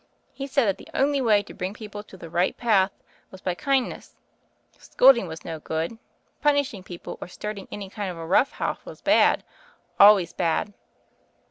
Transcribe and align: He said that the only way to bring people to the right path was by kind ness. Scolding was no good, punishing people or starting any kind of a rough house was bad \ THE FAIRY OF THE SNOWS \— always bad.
He 0.33 0.47
said 0.47 0.65
that 0.65 0.79
the 0.79 0.87
only 0.95 1.21
way 1.21 1.43
to 1.43 1.53
bring 1.53 1.75
people 1.75 2.01
to 2.01 2.17
the 2.17 2.27
right 2.27 2.57
path 2.57 2.91
was 3.29 3.39
by 3.39 3.53
kind 3.53 3.87
ness. 3.89 4.15
Scolding 4.79 5.27
was 5.27 5.45
no 5.45 5.59
good, 5.59 5.99
punishing 6.41 6.81
people 6.81 7.19
or 7.21 7.27
starting 7.27 7.67
any 7.71 7.87
kind 7.87 8.09
of 8.09 8.17
a 8.17 8.25
rough 8.25 8.53
house 8.53 8.83
was 8.83 8.99
bad 8.99 9.41
\ 9.41 9.41
THE 9.41 9.43
FAIRY 9.43 9.43
OF 9.43 9.43
THE 9.43 9.43
SNOWS 9.43 9.95
\— 9.97 9.97
always 10.07 10.33
bad. 10.33 10.73